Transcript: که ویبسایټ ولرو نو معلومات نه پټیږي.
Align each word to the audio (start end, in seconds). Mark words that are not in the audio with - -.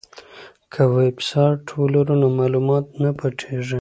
که 0.71 0.81
ویبسایټ 0.97 1.63
ولرو 1.81 2.15
نو 2.21 2.27
معلومات 2.39 2.85
نه 3.01 3.09
پټیږي. 3.19 3.69